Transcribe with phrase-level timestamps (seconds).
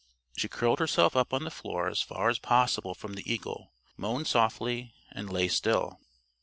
[0.35, 4.25] She curled herself up on the floor as far as possible from the eagle, moaned
[4.25, 5.99] softly and lay still.